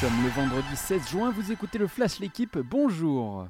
sommes 0.00 0.22
le 0.22 0.30
vendredi 0.30 0.76
16 0.76 1.10
juin, 1.10 1.30
vous 1.30 1.52
écoutez 1.52 1.76
le 1.76 1.86
Flash 1.86 2.20
L'équipe, 2.20 2.56
bonjour 2.56 3.46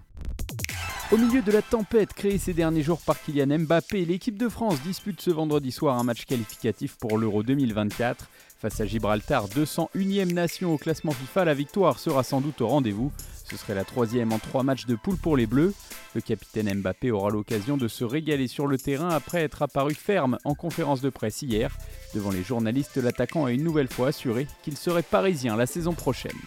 au 1.13 1.17
milieu 1.17 1.43
de 1.43 1.51
la 1.51 1.63
tempête 1.63 2.13
créée 2.13 2.39
ces 2.39 2.55
derniers 2.55 2.83
jours 2.83 3.01
par 3.01 3.21
Kylian 3.21 3.59
Mbappé, 3.61 4.05
l'équipe 4.05 4.39
de 4.39 4.49
France 4.49 4.81
dispute 4.83 5.21
ce 5.21 5.31
vendredi 5.31 5.73
soir 5.73 5.99
un 5.99 6.05
match 6.05 6.25
qualificatif 6.25 6.97
pour 6.97 7.19
l'Euro 7.19 7.43
2024. 7.43 8.29
Face 8.61 8.81
à 8.81 8.87
Gibraltar, 8.87 9.49
201e 9.49 10.33
nation 10.33 10.73
au 10.73 10.79
classement 10.79 11.13
FIFA, 11.13 11.47
la 11.47 11.55
victoire 11.55 11.99
sera 11.99 12.23
sans 12.23 12.41
doute 12.41 12.61
au 12.61 12.69
rendez-vous. 12.69 13.11
Ce 13.51 13.57
serait 13.57 13.75
la 13.75 13.85
troisième 13.85 14.33
en 14.33 14.39
trois 14.39 14.63
matchs 14.63 14.87
de 14.87 14.95
poule 14.95 15.17
pour 15.17 15.37
les 15.37 15.47
Bleus. 15.47 15.75
Le 16.15 16.21
capitaine 16.21 16.73
Mbappé 16.81 17.11
aura 17.11 17.31
l'occasion 17.31 17.77
de 17.77 17.89
se 17.89 18.05
régaler 18.05 18.47
sur 18.47 18.69
le 18.69 18.79
terrain 18.79 19.09
après 19.09 19.43
être 19.43 19.63
apparu 19.63 19.95
ferme 19.95 20.39
en 20.45 20.55
conférence 20.55 21.01
de 21.01 21.11
presse 21.11 21.43
hier. 21.43 21.77
Devant 22.15 22.31
les 22.31 22.45
journalistes, 22.45 22.99
l'attaquant 22.99 23.47
a 23.47 23.53
une 23.53 23.65
nouvelle 23.65 23.89
fois 23.89 24.09
assuré 24.09 24.47
qu'il 24.63 24.77
serait 24.77 25.03
parisien 25.03 25.57
la 25.57 25.67
saison 25.67 25.95
prochaine. 25.95 26.39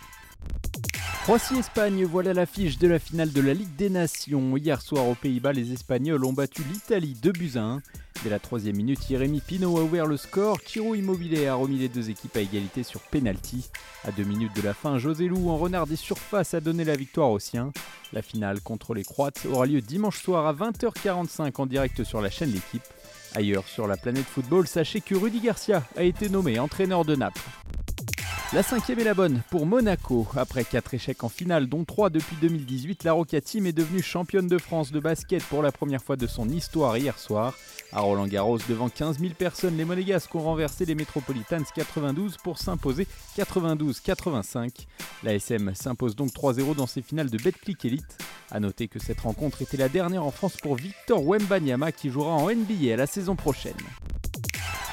Croatie-Espagne, 1.23 2.03
voilà 2.03 2.33
l'affiche 2.33 2.77
de 2.77 2.85
la 2.89 2.99
finale 2.99 3.31
de 3.31 3.39
la 3.39 3.53
Ligue 3.53 3.73
des 3.77 3.89
Nations. 3.89 4.57
Hier 4.57 4.81
soir 4.81 5.07
aux 5.07 5.15
Pays-Bas, 5.15 5.53
les 5.53 5.71
Espagnols 5.71 6.25
ont 6.25 6.33
battu 6.33 6.63
l'Italie 6.69 7.15
2 7.21 7.31
buts 7.31 7.51
à 7.55 7.61
1. 7.61 7.81
Dès 8.25 8.29
la 8.29 8.39
troisième 8.39 8.75
minute, 8.75 8.99
Jérémy 9.07 9.39
Pino 9.39 9.77
a 9.77 9.83
ouvert 9.83 10.05
le 10.05 10.17
score. 10.17 10.59
Kiro 10.59 10.95
Immobilier 10.95 11.47
a 11.47 11.55
remis 11.55 11.77
les 11.77 11.87
deux 11.87 12.09
équipes 12.09 12.35
à 12.35 12.41
égalité 12.41 12.83
sur 12.83 12.99
penalty. 12.99 13.69
À 14.03 14.11
deux 14.11 14.25
minutes 14.25 14.53
de 14.53 14.63
la 14.63 14.73
fin, 14.73 14.97
José 14.97 15.29
Lou 15.29 15.49
en 15.49 15.57
renard 15.57 15.87
des 15.87 15.95
surfaces 15.95 16.55
a 16.55 16.59
donné 16.59 16.83
la 16.83 16.97
victoire 16.97 17.31
aux 17.31 17.39
siens. 17.39 17.71
La 18.11 18.21
finale 18.21 18.59
contre 18.59 18.93
les 18.93 19.05
Croates 19.05 19.45
aura 19.49 19.65
lieu 19.65 19.79
dimanche 19.79 20.21
soir 20.21 20.45
à 20.45 20.53
20h45 20.53 21.53
en 21.55 21.65
direct 21.65 22.03
sur 22.03 22.19
la 22.19 22.29
chaîne 22.29 22.51
L'équipe. 22.51 22.83
Ailleurs 23.33 23.69
sur 23.69 23.87
la 23.87 23.95
planète 23.95 24.25
football, 24.25 24.67
sachez 24.67 24.99
que 24.99 25.15
Rudy 25.15 25.39
Garcia 25.39 25.83
a 25.95 26.03
été 26.03 26.27
nommé 26.27 26.59
entraîneur 26.59 27.05
de 27.05 27.15
Naples. 27.15 27.39
La 28.53 28.61
cinquième 28.61 28.99
est 28.99 29.03
la 29.03 29.15
bonne 29.15 29.41
pour 29.49 29.65
Monaco. 29.65 30.27
Après 30.35 30.63
quatre 30.63 30.93
échecs 30.93 31.23
en 31.23 31.29
finale, 31.29 31.65
dont 31.65 31.85
trois 31.85 32.11
depuis 32.11 32.35
2018, 32.39 33.03
la 33.03 33.13
Roca 33.13 33.41
Team 33.41 33.65
est 33.65 33.73
devenue 33.73 34.03
championne 34.03 34.45
de 34.47 34.59
France 34.59 34.91
de 34.91 34.99
basket 34.99 35.43
pour 35.45 35.63
la 35.63 35.71
première 35.71 36.03
fois 36.03 36.17
de 36.17 36.27
son 36.27 36.47
histoire 36.47 36.95
hier 36.95 37.17
soir. 37.17 37.55
À 37.91 38.01
Roland 38.01 38.27
Garros, 38.27 38.59
devant 38.69 38.89
15 38.89 39.17
000 39.17 39.33
personnes, 39.33 39.75
les 39.75 39.85
Monégasques 39.85 40.35
ont 40.35 40.43
renversé 40.43 40.85
les 40.85 40.93
Metropolitans 40.93 41.63
92 41.73 42.37
pour 42.37 42.59
s'imposer 42.59 43.07
92-85. 43.39 44.85
La 45.23 45.33
SM 45.33 45.73
s'impose 45.73 46.15
donc 46.15 46.29
3-0 46.29 46.75
dans 46.75 46.85
ses 46.85 47.01
finales 47.01 47.31
de 47.31 47.39
Betclic 47.39 47.83
Elite. 47.85 48.19
A 48.51 48.59
noter 48.59 48.87
que 48.87 48.99
cette 48.99 49.21
rencontre 49.21 49.63
était 49.63 49.77
la 49.77 49.89
dernière 49.89 50.25
en 50.25 50.31
France 50.31 50.57
pour 50.57 50.75
Victor 50.75 51.25
Wembanyama 51.25 51.91
qui 51.91 52.11
jouera 52.11 52.33
en 52.33 52.51
NBA 52.51 52.97
la 52.97 53.07
saison 53.07 53.35
prochaine. 53.35 53.73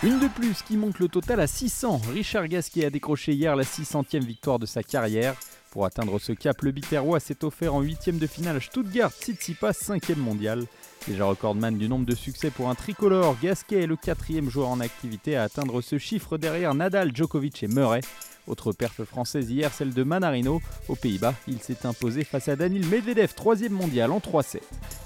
Une 0.03 0.19
de 0.19 0.29
plus 0.29 0.63
qui 0.63 0.79
monte 0.79 0.99
le 0.99 1.09
total 1.09 1.41
à 1.41 1.47
600. 1.47 2.01
Richard 2.15 2.49
Gasquet 2.49 2.87
a 2.87 2.91
décroché 2.91 3.35
hier 3.35 3.55
la 3.55 3.65
600e 3.65 4.25
victoire 4.25 4.59
de 4.59 4.65
sa 4.65 4.83
carrière. 4.83 5.35
Pour 5.73 5.85
atteindre 5.85 6.19
ce 6.19 6.33
cap, 6.33 6.63
le 6.63 6.71
Biterrois 6.71 7.21
s'est 7.21 7.45
offert 7.45 7.75
en 7.75 7.83
8 7.83 8.19
de 8.19 8.27
finale 8.27 8.63
Stuttgart 8.63 9.13
Tsitsipas 9.13 9.73
5e 9.73 10.17
mondial. 10.17 10.65
Déjà 11.07 11.27
recordman 11.27 11.77
du 11.77 11.87
nombre 11.87 12.07
de 12.07 12.15
succès 12.15 12.49
pour 12.49 12.71
un 12.71 12.75
tricolore, 12.75 13.37
Gasquet 13.43 13.83
est 13.83 13.87
le 13.87 13.97
quatrième 13.97 14.49
joueur 14.49 14.71
en 14.71 14.81
activité 14.81 15.37
à 15.37 15.43
atteindre 15.43 15.83
ce 15.83 15.99
chiffre 15.99 16.39
derrière 16.39 16.75
Nadal, 16.75 17.15
Djokovic 17.15 17.63
et 17.63 17.69
Murray. 17.69 18.01
Autre 18.47 18.73
perf 18.73 19.05
française 19.05 19.51
hier, 19.51 19.71
celle 19.71 19.93
de 19.93 20.03
Manarino. 20.03 20.63
Aux 20.89 20.97
Pays-Bas, 20.97 21.35
il 21.47 21.61
s'est 21.61 21.85
imposé 21.85 22.25
face 22.25 22.49
à 22.49 22.57
Danil 22.57 22.87
Medvedev, 22.87 23.35
3 23.35 23.69
mondial 23.69 24.13
en 24.13 24.19
3-7. 24.19 24.61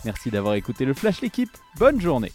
Merci 0.05 0.31
d'avoir 0.31 0.55
écouté 0.55 0.85
le 0.85 0.95
Flash 0.95 1.21
l'équipe, 1.21 1.51
bonne 1.79 2.01
journée 2.01 2.31